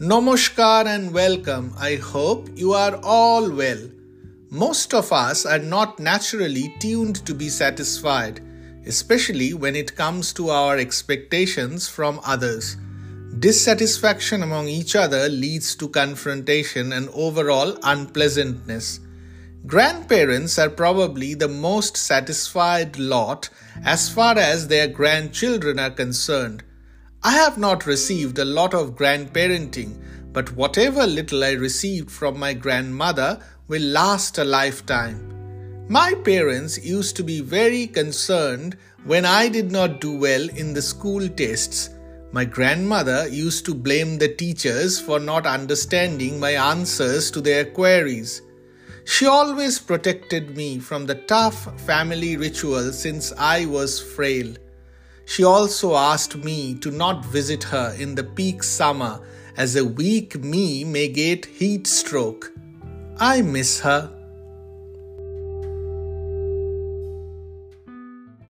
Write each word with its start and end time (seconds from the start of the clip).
Namaskar 0.00 0.86
and 0.86 1.12
welcome. 1.12 1.74
I 1.76 1.96
hope 1.96 2.48
you 2.54 2.72
are 2.72 3.00
all 3.02 3.50
well. 3.50 3.80
Most 4.48 4.94
of 4.94 5.12
us 5.12 5.44
are 5.44 5.58
not 5.58 5.98
naturally 5.98 6.72
tuned 6.78 7.26
to 7.26 7.34
be 7.34 7.48
satisfied, 7.48 8.40
especially 8.86 9.54
when 9.54 9.74
it 9.74 9.96
comes 9.96 10.32
to 10.34 10.50
our 10.50 10.78
expectations 10.78 11.88
from 11.88 12.20
others. 12.24 12.76
Dissatisfaction 13.40 14.44
among 14.44 14.68
each 14.68 14.94
other 14.94 15.28
leads 15.28 15.74
to 15.74 15.88
confrontation 15.88 16.92
and 16.92 17.08
overall 17.08 17.76
unpleasantness. 17.82 19.00
Grandparents 19.66 20.60
are 20.60 20.70
probably 20.70 21.34
the 21.34 21.48
most 21.48 21.96
satisfied 21.96 23.00
lot 23.00 23.48
as 23.84 24.08
far 24.08 24.38
as 24.38 24.68
their 24.68 24.86
grandchildren 24.86 25.80
are 25.80 25.90
concerned. 25.90 26.62
I 27.24 27.32
have 27.32 27.58
not 27.58 27.84
received 27.84 28.38
a 28.38 28.44
lot 28.44 28.74
of 28.74 28.94
grandparenting, 28.94 30.00
but 30.32 30.52
whatever 30.52 31.04
little 31.04 31.42
I 31.42 31.52
received 31.52 32.12
from 32.12 32.38
my 32.38 32.54
grandmother 32.54 33.40
will 33.66 33.82
last 33.82 34.38
a 34.38 34.44
lifetime. 34.44 35.86
My 35.88 36.14
parents 36.14 36.78
used 36.84 37.16
to 37.16 37.24
be 37.24 37.40
very 37.40 37.88
concerned 37.88 38.76
when 39.04 39.24
I 39.24 39.48
did 39.48 39.72
not 39.72 40.00
do 40.00 40.16
well 40.16 40.48
in 40.50 40.74
the 40.74 40.82
school 40.82 41.28
tests. 41.28 41.90
My 42.30 42.44
grandmother 42.44 43.26
used 43.26 43.64
to 43.64 43.74
blame 43.74 44.18
the 44.18 44.28
teachers 44.28 45.00
for 45.00 45.18
not 45.18 45.44
understanding 45.44 46.38
my 46.38 46.52
answers 46.52 47.32
to 47.32 47.40
their 47.40 47.64
queries. 47.64 48.42
She 49.06 49.26
always 49.26 49.80
protected 49.80 50.56
me 50.56 50.78
from 50.78 51.06
the 51.06 51.16
tough 51.16 51.80
family 51.80 52.36
ritual 52.36 52.92
since 52.92 53.32
I 53.36 53.66
was 53.66 54.00
frail. 54.00 54.54
She 55.28 55.44
also 55.44 55.94
asked 55.94 56.36
me 56.36 56.74
to 56.76 56.90
not 56.90 57.22
visit 57.22 57.62
her 57.64 57.94
in 57.98 58.14
the 58.14 58.24
peak 58.24 58.62
summer 58.62 59.20
as 59.58 59.76
a 59.76 59.84
weak 59.84 60.42
me 60.42 60.84
may 60.84 61.08
get 61.08 61.44
heat 61.44 61.86
stroke. 61.86 62.50
I 63.18 63.42
miss 63.42 63.80
her. 63.80 64.10